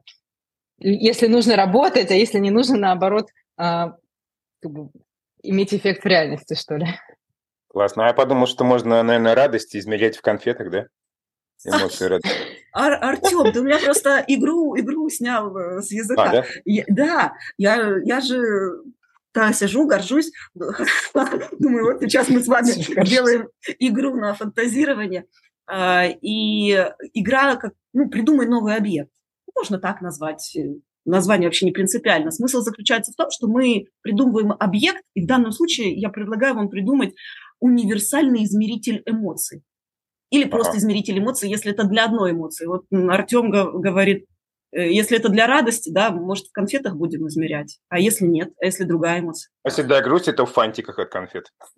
если 0.79 1.27
нужно 1.27 1.57
работать, 1.57 2.11
а 2.11 2.13
если 2.13 2.39
не 2.39 2.49
нужно, 2.49 2.77
наоборот, 2.77 3.27
а, 3.57 3.97
как 4.61 4.71
бы 4.71 4.89
иметь 5.43 5.73
эффект 5.73 6.03
в 6.03 6.07
реальности, 6.07 6.55
что 6.55 6.75
ли. 6.75 6.87
Классно. 7.67 8.05
А 8.05 8.07
я 8.07 8.13
подумал, 8.13 8.47
что 8.47 8.63
можно, 8.63 9.01
наверное, 9.03 9.35
радость 9.35 9.75
измерять 9.75 10.17
в 10.17 10.21
конфетах, 10.21 10.69
да? 10.71 10.87
Эмоции 11.65 12.05
радости. 12.05 12.29
Ар 12.73 12.93
Артем, 13.01 13.51
ты 13.51 13.61
у 13.61 13.63
меня 13.63 13.79
просто 13.79 14.23
игру, 14.27 14.77
игру 14.77 15.09
снял 15.09 15.55
э, 15.55 15.81
с 15.81 15.91
языка. 15.91 16.23
А, 16.23 16.31
да? 16.31 16.45
Я, 16.65 16.83
да, 16.87 17.33
я, 17.57 17.97
я 18.03 18.19
же 18.19 18.81
да, 19.33 19.51
сижу, 19.53 19.87
горжусь, 19.87 20.31
думаю, 20.53 21.85
вот 21.85 22.01
сейчас 22.01 22.29
мы 22.29 22.43
с 22.43 22.47
вами 22.47 22.71
делаем 23.05 23.49
игру 23.79 24.15
на 24.15 24.33
фантазирование, 24.33 25.25
а, 25.65 26.05
и 26.05 26.71
игра, 27.13 27.55
как, 27.55 27.73
ну, 27.93 28.09
придумай 28.09 28.45
новый 28.45 28.75
объект. 28.75 29.11
Можно 29.55 29.79
так 29.79 30.01
назвать, 30.01 30.55
э, 30.55 30.75
название 31.05 31.47
вообще 31.47 31.65
не 31.65 31.71
принципиально. 31.71 32.31
Смысл 32.31 32.61
заключается 32.61 33.11
в 33.11 33.15
том, 33.15 33.29
что 33.31 33.47
мы 33.47 33.87
придумываем 34.01 34.53
объект, 34.53 35.03
и 35.13 35.23
в 35.23 35.27
данном 35.27 35.51
случае 35.51 35.93
я 35.93 36.09
предлагаю 36.09 36.55
вам 36.55 36.69
придумать 36.69 37.13
универсальный 37.59 38.43
измеритель 38.43 39.01
эмоций. 39.05 39.63
Или 40.29 40.45
просто 40.45 40.71
ага. 40.71 40.79
измеритель 40.79 41.19
эмоций, 41.19 41.49
если 41.49 41.71
это 41.71 41.83
для 41.83 42.05
одной 42.05 42.31
эмоции. 42.31 42.65
Вот 42.65 42.85
Артем 42.91 43.51
говорит, 43.51 44.25
э, 44.71 44.91
если 44.91 45.17
это 45.17 45.29
для 45.29 45.45
радости, 45.45 45.91
да, 45.91 46.09
может, 46.09 46.47
в 46.47 46.51
конфетах 46.51 46.95
будем 46.95 47.27
измерять. 47.27 47.79
А 47.89 47.99
если 47.99 48.25
нет, 48.25 48.51
а 48.59 48.65
если 48.65 48.83
другая 48.83 49.19
эмоция? 49.19 49.51
А 49.63 49.69
если 49.69 49.83
для 49.83 50.01
грусти, 50.01 50.31
то 50.31 50.45
в 50.45 50.51
фантиках 50.51 50.97
от 50.97 51.09
конфет. 51.09 51.53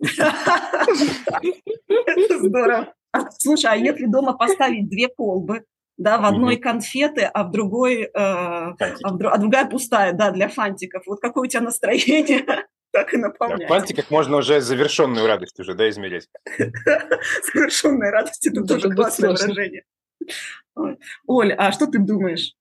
Здорово. 2.40 2.94
Слушай, 3.38 3.72
а 3.72 3.76
если 3.76 4.06
дома 4.06 4.32
поставить 4.32 4.88
две 4.88 5.08
колбы, 5.08 5.64
да, 5.96 6.18
в 6.18 6.24
одной 6.24 6.56
угу. 6.56 6.62
конфеты, 6.62 7.22
а 7.22 7.44
в 7.44 7.50
другой, 7.50 8.02
э, 8.02 8.10
а, 8.14 8.74
в, 8.74 9.26
а 9.26 9.38
другая 9.38 9.66
пустая, 9.66 10.12
да, 10.12 10.30
для 10.30 10.48
фантиков. 10.48 11.04
Вот 11.06 11.20
какое 11.20 11.44
у 11.44 11.46
тебя 11.46 11.62
настроение, 11.62 12.44
так 12.92 13.14
и 13.14 13.16
наполняется. 13.16 13.66
В 13.66 13.68
фантиках 13.68 14.10
можно 14.10 14.36
уже 14.36 14.60
завершенную 14.60 15.26
радость 15.26 15.58
уже, 15.58 15.74
да, 15.74 15.88
измерять. 15.88 16.28
Завершенная 17.54 18.10
радость– 18.10 18.46
это 18.48 18.62
тоже 18.62 18.90
классное 18.90 19.30
выражение. 19.30 19.84
Оль, 21.26 21.52
а 21.52 21.72
что 21.72 21.86
ты 21.86 21.98
думаешь? 21.98 22.54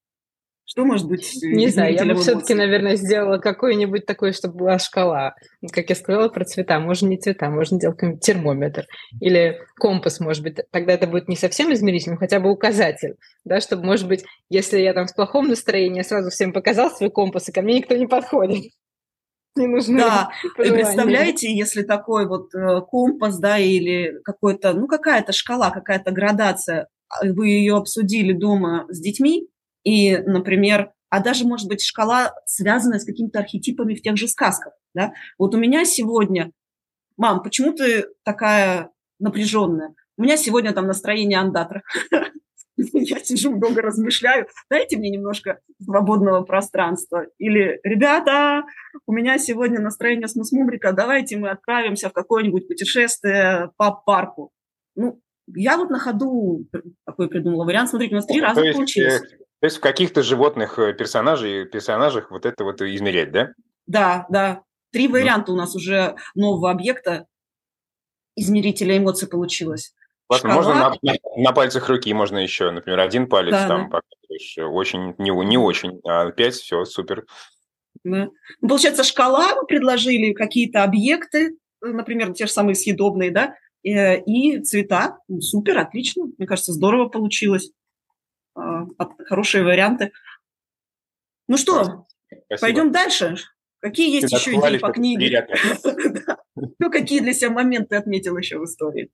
Что 0.68 0.84
может 0.84 1.08
быть? 1.08 1.32
Не 1.44 1.68
знаю, 1.68 1.94
я 1.94 2.06
бы 2.06 2.16
все-таки, 2.16 2.56
наверное, 2.56 2.96
сделала 2.96 3.38
какой-нибудь 3.38 4.08
такой, 4.08 4.34
чтобы 4.34 4.56
была 4.56 4.80
шкала. 4.80 5.36
Как 5.72 5.90
я 5.90 5.96
сказала 5.96 6.28
про 6.30 6.44
цвета. 6.44 6.80
Можно 6.80 7.10
не 7.10 7.18
цвета, 7.18 7.52
можно 7.52 7.78
сделать 7.78 7.98
какой-нибудь 7.98 8.24
термометр. 8.24 8.88
Или 9.22 9.60
компас, 9.80 10.20
может 10.20 10.42
быть. 10.42 10.58
Тогда 10.72 10.94
это 10.94 11.06
будет 11.06 11.28
не 11.28 11.36
совсем 11.36 11.72
измеритель, 11.72 12.18
хотя 12.18 12.40
бы 12.40 12.50
указатель. 12.50 13.16
Да, 13.44 13.62
чтобы, 13.62 13.86
может 13.86 14.08
быть, 14.08 14.26
если 14.50 14.80
я 14.80 14.94
там 14.94 15.06
в 15.06 15.16
плохом 15.16 15.50
настроении, 15.50 15.98
я 15.98 16.04
сразу 16.04 16.32
всем 16.32 16.52
показал 16.52 16.90
свой 16.90 17.12
компас, 17.12 17.48
и 17.48 17.52
ко 17.52 17.62
мне 17.62 17.78
никто 17.78 17.96
не 17.96 18.08
подходит. 18.08 18.66
Не 19.58 19.68
нужно. 19.68 19.98
Да, 19.98 20.30
представляете, 20.58 21.56
если 21.56 21.84
такой 21.84 22.28
вот 22.28 22.54
э, 22.54 22.82
компас, 22.82 23.40
да, 23.40 23.58
или 23.58 24.20
какой-то, 24.26 24.74
ну, 24.74 24.86
какая-то 24.88 25.32
шкала, 25.32 25.70
какая-то 25.70 26.12
градация, 26.12 26.90
а 27.08 27.24
вы 27.24 27.50
ее 27.50 27.78
обсудили 27.78 28.34
дома 28.34 28.86
с 28.90 29.00
детьми, 29.00 29.48
и, 29.86 30.18
например, 30.18 30.92
а 31.10 31.22
даже, 31.22 31.46
может 31.46 31.70
быть, 31.70 31.82
шкала, 31.82 32.34
связанная 32.46 33.00
с 33.00 33.06
какими-то 33.06 33.40
архетипами 33.40 33.96
в 33.96 34.02
тех 34.02 34.18
же 34.18 34.28
сказках. 34.28 34.74
Да? 34.94 35.14
Вот 35.38 35.56
у 35.56 35.58
меня 35.58 35.86
сегодня, 35.86 36.52
мам, 37.16 37.42
почему 37.42 37.72
ты 37.72 38.08
такая 38.24 38.90
напряженная? 39.20 39.94
У 40.18 40.24
меня 40.24 40.36
сегодня 40.36 40.74
там 40.74 40.88
настроение 40.88 41.40
андатра. 41.40 41.84
Я 42.78 43.20
сижу, 43.20 43.56
много 43.56 43.82
размышляю. 43.82 44.48
Дайте 44.70 44.98
мне 44.98 45.10
немножко 45.10 45.60
свободного 45.82 46.42
пространства. 46.42 47.28
Или, 47.38 47.80
ребята, 47.84 48.64
у 49.06 49.14
меня 49.14 49.38
сегодня 49.38 49.80
настроение 49.80 50.28
с 50.28 50.36
Мусмумрика, 50.36 50.92
давайте 50.92 51.38
мы 51.38 51.52
отправимся 51.52 52.10
в 52.10 52.14
какое-нибудь 52.14 52.68
путешествие 52.68 53.72
по 53.78 53.92
парку. 53.92 54.52
Ну, 54.96 55.22
я 55.48 55.78
вот 55.78 55.90
на 55.90 56.00
ходу 56.00 56.66
такой 57.06 57.30
придумала 57.30 57.64
вариант. 57.64 57.90
Смотрите, 57.90 58.16
у 58.16 58.18
нас 58.18 58.26
три 58.26 58.42
раза 58.42 58.62
получилось. 58.74 59.22
Э, 59.66 59.68
то 59.68 59.68
есть 59.68 59.78
в 59.78 59.82
каких-то 59.82 60.22
животных 60.24 60.78
э, 60.80 60.94
персонажей, 60.94 61.66
персонажах 61.66 62.32
вот 62.32 62.46
это 62.46 62.64
вот 62.64 62.82
измерять, 62.82 63.32
да? 63.32 63.50
Да, 63.88 64.26
да. 64.30 64.62
Три 64.92 65.08
варианта 65.08 65.52
ну. 65.52 65.56
у 65.56 65.58
нас 65.58 65.76
уже 65.76 66.16
нового 66.36 66.72
объекта 66.72 67.26
измерителя 68.36 68.98
эмоций 68.98 69.28
получилось. 69.28 69.94
Ладно, 70.30 70.54
можно 70.54 70.74
на, 70.74 70.96
на, 71.38 71.52
пальцах 71.52 71.88
руки, 71.88 72.14
можно 72.14 72.40
еще, 72.40 72.72
например, 72.72 73.00
один 73.00 73.28
палец 73.28 73.54
да, 73.54 73.68
там 73.68 73.90
да. 73.90 74.66
очень, 74.66 75.14
не, 75.20 75.30
не 75.46 75.58
очень, 75.58 76.00
а 76.04 76.32
пять, 76.32 76.56
все, 76.56 76.84
супер. 76.86 77.26
Да. 78.04 78.30
Ну, 78.62 78.68
получается, 78.68 79.04
шкала 79.04 79.56
мы 79.56 79.68
предложили, 79.68 80.34
какие-то 80.34 80.84
объекты, 80.84 81.58
например, 81.82 82.34
те 82.34 82.48
же 82.48 82.52
самые 82.52 82.76
съедобные, 82.76 83.30
да, 83.32 83.56
э, 83.84 84.22
и 84.22 84.60
цвета. 84.62 85.20
Супер, 85.40 85.78
отлично. 85.78 86.26
Мне 86.38 86.48
кажется, 86.48 86.74
здорово 86.74 87.08
получилось. 87.08 87.72
А, 88.56 88.86
хорошие 89.28 89.64
варианты. 89.64 90.12
Ну 91.48 91.58
что, 91.58 92.08
Спасибо. 92.28 92.60
пойдем 92.60 92.92
дальше. 92.92 93.36
Какие 93.80 94.16
есть 94.16 94.30
Ты 94.30 94.36
еще 94.36 94.52
идеи 94.60 94.80
по 94.80 94.92
книге? 94.92 95.48
Ну, 96.80 96.90
какие 96.92 97.20
для 97.20 97.34
себя 97.34 97.52
моменты 97.52 97.96
отметил 97.96 98.38
еще 98.38 98.58
в 98.58 98.64
истории? 98.64 99.12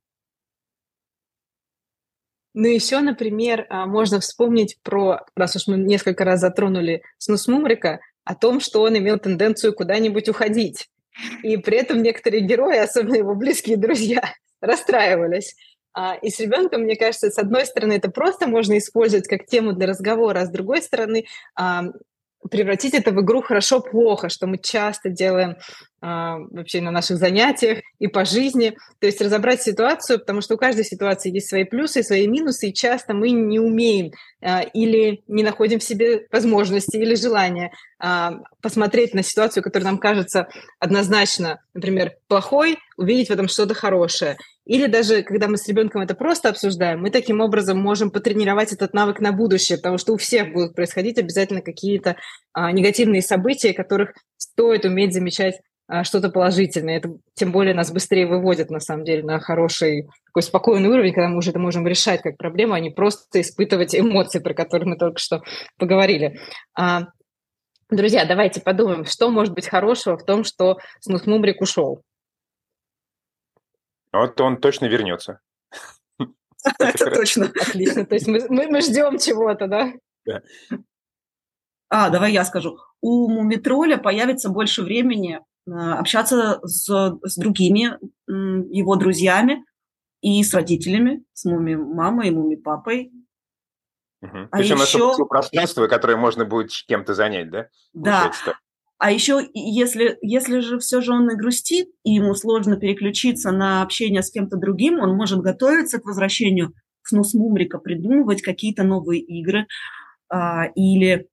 Ну, 2.53 2.67
еще, 2.67 2.99
например, 2.99 3.65
а, 3.69 3.85
можно 3.85 4.19
вспомнить 4.19 4.77
про, 4.83 5.25
раз 5.35 5.55
уж 5.55 5.67
мы 5.67 5.77
несколько 5.77 6.25
раз 6.25 6.41
затронули 6.41 7.01
снус 7.17 7.47
Мумрика, 7.47 8.01
о 8.23 8.35
том, 8.35 8.59
что 8.59 8.81
он 8.81 8.97
имел 8.97 9.17
тенденцию 9.17 9.73
куда-нибудь 9.73 10.29
уходить. 10.29 10.89
И 11.43 11.57
при 11.57 11.77
этом 11.77 12.01
некоторые 12.01 12.41
герои, 12.41 12.77
особенно 12.77 13.15
его 13.15 13.35
близкие 13.35 13.77
друзья, 13.77 14.21
расстраивались. 14.61 15.55
А, 15.93 16.15
и 16.15 16.29
с 16.29 16.39
ребенком, 16.39 16.81
мне 16.81 16.95
кажется, 16.95 17.29
с 17.29 17.37
одной 17.37 17.65
стороны, 17.65 17.93
это 17.93 18.09
просто 18.09 18.47
можно 18.47 18.77
использовать 18.77 19.27
как 19.27 19.45
тему 19.45 19.73
для 19.73 19.87
разговора, 19.87 20.41
а 20.41 20.45
с 20.45 20.49
другой 20.49 20.81
стороны, 20.81 21.25
превратить 22.49 22.93
это 22.93 23.11
в 23.11 23.21
игру 23.21 23.41
хорошо-плохо, 23.41 24.29
что 24.29 24.47
мы 24.47 24.57
часто 24.57 25.09
делаем 25.09 25.57
а, 26.01 26.37
вообще 26.49 26.81
на 26.81 26.89
наших 26.89 27.17
занятиях 27.17 27.79
и 27.99 28.07
по 28.07 28.25
жизни. 28.25 28.75
То 28.99 29.05
есть 29.05 29.21
разобрать 29.21 29.61
ситуацию, 29.61 30.19
потому 30.19 30.41
что 30.41 30.55
у 30.55 30.57
каждой 30.57 30.83
ситуации 30.83 31.31
есть 31.31 31.47
свои 31.47 31.63
плюсы 31.63 31.99
и 31.99 32.03
свои 32.03 32.27
минусы, 32.27 32.69
и 32.69 32.73
часто 32.73 33.13
мы 33.13 33.29
не 33.29 33.59
умеем 33.59 34.11
а, 34.41 34.61
или 34.61 35.23
не 35.27 35.43
находим 35.43 35.79
в 35.79 35.83
себе 35.83 36.25
возможности 36.31 36.97
или 36.97 37.13
желания 37.13 37.71
а, 37.99 38.39
посмотреть 38.61 39.13
на 39.13 39.21
ситуацию, 39.21 39.61
которая 39.61 39.91
нам 39.91 39.99
кажется 39.99 40.47
однозначно, 40.79 41.61
например, 41.73 42.13
плохой, 42.27 42.79
увидеть 42.97 43.27
в 43.27 43.33
этом 43.33 43.47
что-то 43.47 43.75
хорошее. 43.75 44.37
Или 44.65 44.85
даже, 44.87 45.23
когда 45.23 45.47
мы 45.47 45.57
с 45.57 45.67
ребенком 45.67 46.01
это 46.01 46.13
просто 46.13 46.49
обсуждаем, 46.49 47.01
мы 47.01 47.09
таким 47.09 47.41
образом 47.41 47.79
можем 47.79 48.11
потренировать 48.11 48.71
этот 48.71 48.93
навык 48.93 49.19
на 49.19 49.31
будущее, 49.31 49.77
потому 49.77 49.97
что 49.97 50.13
у 50.13 50.17
всех 50.17 50.53
будут 50.53 50.75
происходить 50.75 51.17
обязательно 51.17 51.61
какие-то 51.61 52.15
а, 52.53 52.71
негативные 52.71 53.23
события, 53.23 53.73
которых 53.73 54.13
стоит 54.37 54.85
уметь 54.85 55.13
замечать 55.13 55.61
а, 55.87 56.03
что-то 56.03 56.29
положительное. 56.29 56.97
Это 56.97 57.09
тем 57.33 57.51
более 57.51 57.73
нас 57.73 57.91
быстрее 57.91 58.27
выводит, 58.27 58.69
на 58.69 58.79
самом 58.79 59.03
деле, 59.03 59.23
на 59.23 59.39
хороший, 59.39 60.07
такой 60.27 60.43
спокойный 60.43 60.89
уровень, 60.89 61.13
когда 61.13 61.29
мы 61.29 61.37
уже 61.39 61.49
это 61.49 61.59
можем 61.59 61.87
решать 61.87 62.21
как 62.21 62.37
проблему, 62.37 62.73
а 62.73 62.79
не 62.79 62.91
просто 62.91 63.41
испытывать 63.41 63.95
эмоции, 63.95 64.39
про 64.39 64.53
которые 64.53 64.89
мы 64.89 64.97
только 64.97 65.17
что 65.17 65.41
поговорили. 65.77 66.39
А, 66.77 67.07
друзья, 67.89 68.25
давайте 68.25 68.61
подумаем, 68.61 69.05
что 69.05 69.31
может 69.31 69.55
быть 69.55 69.67
хорошего 69.67 70.17
в 70.17 70.23
том, 70.23 70.43
что 70.43 70.77
Снус 70.99 71.25
Мумрик 71.25 71.61
ушел. 71.61 72.03
Вот 74.11 74.39
он 74.41 74.57
точно 74.57 74.85
вернется. 74.85 75.39
Это 76.79 77.11
точно. 77.11 77.45
Отлично. 77.45 78.05
То 78.05 78.15
есть 78.15 78.27
мы, 78.27 78.81
ждем 78.81 79.17
чего-то, 79.17 79.67
да? 79.67 79.93
Да. 80.25 80.41
А, 81.89 82.09
давай 82.09 82.31
я 82.31 82.45
скажу. 82.45 82.77
У 83.01 83.27
Мумитроля 83.29 83.97
появится 83.97 84.49
больше 84.49 84.83
времени 84.83 85.39
Э, 85.67 85.93
общаться 85.93 86.59
с, 86.63 86.87
с 87.23 87.35
другими 87.35 87.97
его 88.27 88.95
друзьями 88.95 89.63
и 90.21 90.43
с 90.43 90.53
родителями, 90.53 91.23
с 91.33 91.45
муми 91.45 91.75
мамой 91.75 92.29
и 92.29 92.31
муми 92.31 92.55
папой. 92.55 93.11
Угу. 94.21 94.37
А 94.51 94.57
Причем 94.57 94.77
еще... 94.77 95.11
это 95.13 95.25
пространство, 95.25 95.87
которое 95.87 96.15
можно 96.15 96.45
будет 96.45 96.71
кем-то 96.87 97.13
занять, 97.13 97.51
да? 97.51 97.69
Да. 97.93 98.31
А 99.01 99.11
еще, 99.11 99.49
если, 99.55 100.19
если 100.21 100.59
же 100.59 100.77
все 100.77 101.01
же 101.01 101.11
он 101.11 101.31
и 101.31 101.35
грустит, 101.35 101.89
и 102.03 102.13
ему 102.13 102.35
сложно 102.35 102.77
переключиться 102.77 103.49
на 103.49 103.81
общение 103.81 104.21
с 104.21 104.29
кем-то 104.29 104.57
другим, 104.57 104.99
он 104.99 105.15
может 105.15 105.39
готовиться 105.39 105.99
к 105.99 106.05
возвращению 106.05 106.75
к 107.01 107.07
снус 107.07 107.33
Мумрика, 107.33 107.79
придумывать 107.79 108.43
какие-то 108.43 108.83
новые 108.83 109.21
игры 109.21 109.65
а, 110.29 110.65
или 110.75 111.27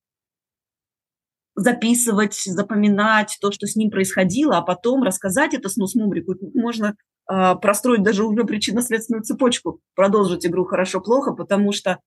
записывать, 1.56 2.36
запоминать 2.36 3.36
то, 3.38 3.52
что 3.52 3.66
с 3.66 3.76
ним 3.76 3.90
происходило, 3.90 4.56
а 4.56 4.62
потом 4.62 5.02
рассказать 5.02 5.52
это 5.52 5.68
снус 5.68 5.94
Мумрику. 5.94 6.36
Можно 6.54 6.96
э, 7.30 7.54
простроить 7.56 8.02
даже 8.02 8.24
уже 8.24 8.44
причинно-следственную 8.44 9.24
цепочку, 9.24 9.80
продолжить 9.94 10.46
игру 10.46 10.64
хорошо-плохо, 10.64 11.34
потому 11.34 11.72
что, 11.72 11.98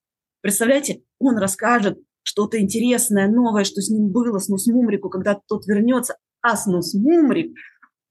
представляете, 0.41 1.03
он 1.19 1.37
расскажет 1.37 1.99
что-то 2.23 2.59
интересное, 2.59 3.27
новое, 3.29 3.63
что 3.63 3.81
с 3.81 3.89
ним 3.89 4.09
было, 4.09 4.39
снус 4.39 4.67
Мумрику, 4.67 5.09
когда 5.09 5.39
тот 5.47 5.65
вернется, 5.67 6.17
а 6.41 6.55
снус 6.55 6.93
Мумрик, 6.93 7.55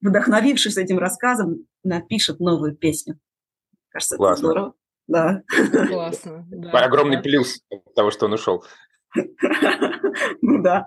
вдохновившись 0.01 0.77
этим 0.77 0.99
рассказом, 0.99 1.67
напишет 1.85 2.41
новую 2.41 2.77
песню. 2.77 3.19
Кажется, 3.91 4.17
Классно. 4.17 4.33
это 4.33 4.47
здорово. 4.47 4.75
Да. 5.09 5.43
Классно. 5.89 6.47
Да. 6.51 6.71
Огромный 6.85 7.21
плюс 7.21 7.61
того, 7.95 8.11
что 8.11 8.27
он 8.27 8.35
ушел. 8.35 8.65
Ну 10.43 10.63
да. 10.63 10.87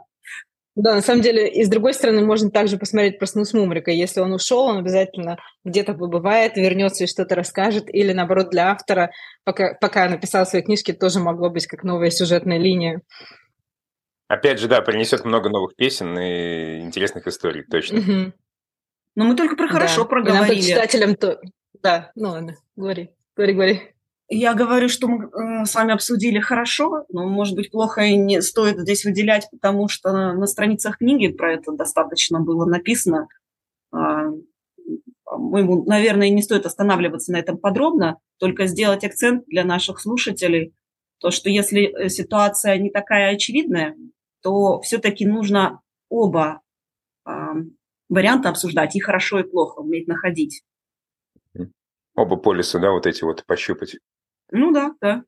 Да, 0.76 0.96
на 0.96 1.02
самом 1.02 1.22
деле, 1.22 1.48
и 1.48 1.64
с 1.64 1.70
другой 1.70 1.94
стороны, 1.94 2.26
можно 2.26 2.50
также 2.50 2.78
посмотреть 2.78 3.20
про 3.20 3.28
снус 3.28 3.54
Мумрика. 3.54 3.92
Если 3.92 4.22
он 4.22 4.34
ушел, 4.34 4.62
он 4.62 4.80
обязательно 4.80 5.38
где-то 5.64 5.94
побывает, 5.94 6.58
вернется 6.58 7.04
и 7.04 7.08
что-то 7.08 7.36
расскажет. 7.36 7.94
Или, 7.94 8.12
наоборот, 8.12 8.50
для 8.50 8.72
автора, 8.72 9.12
пока, 9.44 9.76
пока 9.76 10.10
написал 10.10 10.48
свои 10.48 10.64
книжки, 10.64 10.92
тоже 10.92 11.20
могло 11.20 11.52
быть 11.52 11.68
как 11.68 11.84
новая 11.84 12.10
сюжетная 12.10 12.58
линия. 12.58 13.02
Опять 14.28 14.60
же, 14.60 14.68
да, 14.68 14.82
принесет 14.82 15.26
много 15.26 15.50
новых 15.50 15.76
песен 15.76 16.18
и 16.18 16.80
интересных 16.80 17.28
историй, 17.28 17.64
точно. 17.70 18.00
Угу. 18.00 18.34
Но 19.16 19.26
мы 19.26 19.36
только 19.36 19.56
про 19.56 19.68
хорошо 19.68 20.04
да. 20.04 20.10
проговорили. 20.10 20.60
И 20.60 20.74
нам, 20.74 20.82
читателям, 20.82 21.16
то... 21.16 21.40
Да, 21.84 22.12
ну 22.16 22.30
ладно, 22.30 22.56
говори, 22.76 23.12
говори, 23.36 23.54
говори. 23.54 23.93
Я 24.36 24.56
говорю, 24.56 24.90
что 24.90 25.08
мы 25.08 25.26
э, 25.26 25.66
с 25.66 25.76
вами 25.76 25.94
обсудили 25.94 26.40
хорошо, 26.40 27.06
но, 27.10 27.28
может 27.28 27.56
быть, 27.56 27.70
плохо 27.70 28.02
и 28.02 28.18
не 28.18 28.42
стоит 28.42 28.80
здесь 28.80 29.06
выделять, 29.06 29.48
потому 29.52 29.88
что 29.88 30.12
на 30.12 30.48
страницах 30.48 30.98
книги 30.98 31.28
про 31.28 31.54
это 31.54 31.72
достаточно 31.72 32.40
было 32.40 32.66
написано. 32.66 33.28
А, 33.92 34.32
по-моему, 35.24 35.84
наверное, 35.86 36.30
не 36.30 36.42
стоит 36.42 36.66
останавливаться 36.66 37.32
на 37.32 37.38
этом 37.38 37.58
подробно, 37.58 38.18
только 38.40 38.66
сделать 38.66 39.04
акцент 39.04 39.46
для 39.46 39.64
наших 39.64 40.00
слушателей, 40.00 40.74
то, 41.20 41.30
что 41.30 41.50
если 41.50 41.84
э, 41.84 42.10
ситуация 42.10 42.78
не 42.78 42.90
такая 42.90 43.36
очевидная, 43.36 43.96
то 44.42 44.82
все-таки 44.82 45.26
нужно 45.26 45.80
оба 46.10 46.60
варианта 48.10 48.50
обсуждать, 48.50 48.98
и 48.98 49.00
хорошо, 49.00 49.40
и 49.40 49.44
плохо, 49.44 49.80
уметь 49.80 50.08
находить. 50.08 50.64
Оба 52.16 52.36
полюса, 52.36 52.80
да, 52.80 52.92
вот 52.92 53.08
эти 53.08 53.24
вот 53.24 53.46
пощупать. 53.46 53.98
Ну 54.56 54.72
да, 54.72 54.94
да. 55.02 55.24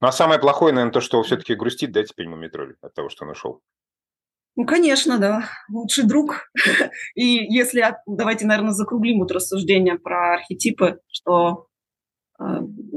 Ну 0.00 0.08
а 0.08 0.12
самое 0.12 0.38
плохое, 0.38 0.72
наверное, 0.72 0.92
то, 0.92 1.00
что 1.00 1.20
все-таки 1.24 1.56
грустит, 1.56 1.90
да, 1.90 2.04
теперь 2.04 2.28
Мумитроль 2.28 2.76
от 2.80 2.94
того, 2.94 3.08
что 3.08 3.24
он 3.24 3.32
ушел. 3.32 3.62
Ну, 4.54 4.64
конечно, 4.64 5.18
да. 5.18 5.48
Лучший 5.68 6.04
друг. 6.04 6.50
И 7.16 7.24
если, 7.52 7.84
давайте, 8.06 8.46
наверное, 8.46 8.72
закруглим 8.72 9.18
вот 9.18 9.32
рассуждение 9.32 9.98
про 9.98 10.34
архетипы, 10.34 11.00
что, 11.08 11.66
э, 12.38 12.44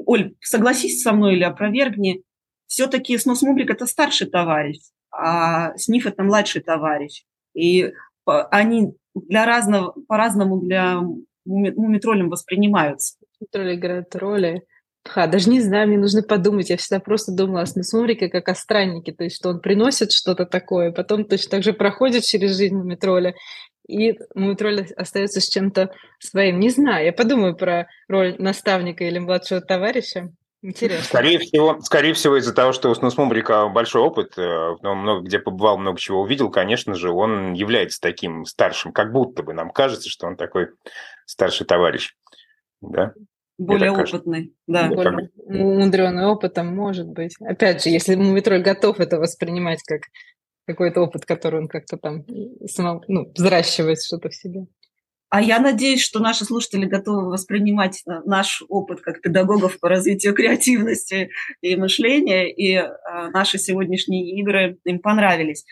Оль, 0.06 0.36
согласись 0.42 1.02
со 1.02 1.12
мной 1.12 1.34
или 1.34 1.44
опровергни, 1.44 2.24
все-таки 2.68 3.18
Снос 3.18 3.42
Мубрик– 3.42 3.70
это 3.72 3.88
старший 3.88 4.30
товарищ, 4.30 4.80
а 5.12 5.76
Сниф– 5.76 6.06
это 6.06 6.22
младший 6.22 6.62
товарищ. 6.62 7.24
И 7.56 7.92
они 8.26 8.94
для 9.16 9.46
разного, 9.46 9.96
по-разному 10.08 10.62
для 10.62 11.02
мумитролем 11.46 12.30
воспринимаются. 12.30 13.18
Мумитроль 13.40 13.76
играет 13.76 14.16
роли. 14.16 14.64
Ха, 15.06 15.28
даже 15.28 15.50
не 15.50 15.62
знаю, 15.62 15.88
мне 15.88 15.98
нужно 15.98 16.22
подумать. 16.22 16.70
Я 16.70 16.78
всегда 16.78 17.00
просто 17.00 17.32
думала 17.32 17.62
о 17.62 17.66
Снесмурике 17.66 18.30
как 18.30 18.50
о 18.50 18.56
страннике, 18.56 19.14
то 19.14 19.24
есть 19.24 19.38
что 19.38 19.50
он 19.50 19.60
приносит 19.60 20.12
что-то 20.12 20.46
такое, 20.46 20.92
потом 20.92 21.26
точно 21.26 21.52
так 21.52 21.64
же 21.64 21.74
проходит 21.74 22.24
через 22.24 22.58
жизнь 22.58 22.76
Мумитроля, 22.76 23.34
и 23.88 24.20
Мумитроль 24.36 24.86
остается 24.96 25.42
с 25.42 25.48
чем-то 25.48 25.92
своим. 26.20 26.60
Не 26.60 26.70
знаю, 26.70 27.06
я 27.06 27.14
подумаю 27.14 27.56
про 27.56 27.88
роль 28.08 28.36
наставника 28.38 29.04
или 29.04 29.20
младшего 29.20 29.62
товарища. 29.62 30.32
Интересно. 30.62 31.06
Скорее 31.06 31.40
всего, 31.40 31.80
скорее 31.82 32.14
всего 32.14 32.38
из-за 32.38 32.54
того, 32.54 32.74
что 32.74 32.90
у 32.90 32.96
Снусмумрика 32.96 33.70
большой 33.70 34.02
опыт, 34.02 34.38
э, 34.38 34.76
он 34.84 34.98
много 35.00 35.26
где 35.26 35.40
побывал, 35.40 35.78
много 35.78 35.98
чего 35.98 36.22
увидел, 36.22 36.52
конечно 36.52 36.96
же, 36.96 37.12
он 37.12 37.54
является 37.54 38.02
таким 38.02 38.44
старшим, 38.44 38.92
как 38.92 39.14
будто 39.14 39.42
бы 39.42 39.54
нам 39.54 39.72
кажется, 39.72 40.10
что 40.10 40.28
он 40.28 40.36
такой 40.36 40.68
старший 41.26 41.66
товарищ. 41.66 42.14
Да? 42.82 43.14
Более 43.60 43.92
опытный, 43.92 44.54
да. 44.68 44.88
Более 44.88 45.30
умудренный 45.36 46.26
опытом, 46.26 46.74
может 46.74 47.08
быть. 47.08 47.36
Опять 47.42 47.84
же, 47.84 47.90
если 47.90 48.16
Мумитроль 48.16 48.62
готов 48.62 49.02
это 49.02 49.20
воспринимать 49.20 49.84
как 49.84 50.04
какой-то 50.66 51.02
опыт, 51.02 51.26
который 51.26 51.60
он 51.60 51.68
как-то 51.68 51.98
там 51.98 52.26
самому, 52.68 53.04
ну, 53.08 53.32
взращивает 53.36 54.02
что-то 54.02 54.30
в 54.30 54.36
себе. 54.36 54.68
А 55.30 55.42
я 55.42 55.60
надеюсь, 55.60 56.02
что 56.02 56.20
наши 56.20 56.46
слушатели 56.46 56.86
готовы 56.86 57.30
воспринимать 57.30 58.02
э, 58.08 58.22
наш 58.26 58.64
опыт 58.70 59.02
как 59.02 59.22
педагогов 59.22 59.80
по 59.80 59.90
развитию 59.90 60.34
креативности 60.34 61.30
и 61.62 61.76
мышления, 61.76 62.52
и 62.52 62.76
э, 62.76 62.88
наши 63.34 63.58
сегодняшние 63.58 64.40
игры 64.40 64.78
им 64.86 65.00
понравились. 65.00 65.66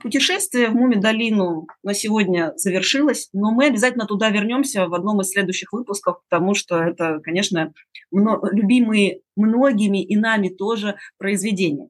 Путешествие 0.00 0.68
в 0.68 0.74
Муми-долину 0.74 1.66
на 1.82 1.94
сегодня 1.94 2.52
завершилось, 2.56 3.28
но 3.32 3.52
мы 3.52 3.66
обязательно 3.66 4.06
туда 4.06 4.30
вернемся 4.30 4.86
в 4.86 4.94
одном 4.94 5.20
из 5.20 5.30
следующих 5.30 5.72
выпусков, 5.72 6.20
потому 6.28 6.54
что 6.54 6.82
это, 6.82 7.20
конечно, 7.20 7.72
любимые 8.10 9.20
многими 9.36 10.04
и 10.04 10.16
нами 10.16 10.48
тоже 10.48 10.96
произведения. 11.18 11.88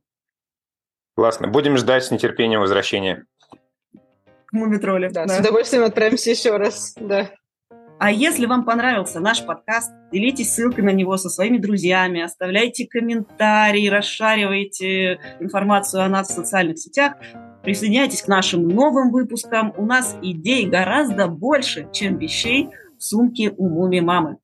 Классно. 1.14 1.48
Будем 1.48 1.76
ждать 1.76 2.04
с 2.04 2.10
нетерпением 2.10 2.60
возвращения. 2.60 3.26
Мумитроли. 4.52 5.08
Да, 5.08 5.26
да, 5.26 5.36
с 5.36 5.40
удовольствием 5.40 5.84
отправимся 5.84 6.30
еще 6.30 6.56
раз. 6.56 6.94
Да. 6.98 7.30
А 7.98 8.10
если 8.10 8.46
вам 8.46 8.64
понравился 8.64 9.20
наш 9.20 9.44
подкаст, 9.44 9.92
делитесь 10.10 10.52
ссылкой 10.52 10.84
на 10.84 10.90
него 10.90 11.16
со 11.16 11.28
своими 11.28 11.58
друзьями, 11.58 12.20
оставляйте 12.20 12.86
комментарии, 12.86 13.88
расшаривайте 13.88 15.20
информацию 15.38 16.02
о 16.02 16.08
нас 16.08 16.28
в 16.28 16.32
социальных 16.32 16.78
сетях, 16.78 17.14
присоединяйтесь 17.62 18.22
к 18.22 18.28
нашим 18.28 18.68
новым 18.68 19.10
выпускам. 19.10 19.72
У 19.76 19.84
нас 19.84 20.16
идей 20.22 20.66
гораздо 20.66 21.28
больше, 21.28 21.88
чем 21.92 22.18
вещей 22.18 22.70
в 22.98 23.02
сумке 23.02 23.52
у 23.56 23.68
Муми 23.68 24.00
Мамы. 24.00 24.38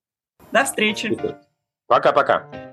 До 0.53 0.65
встречи. 0.65 1.19
Пока-пока. 1.87 2.68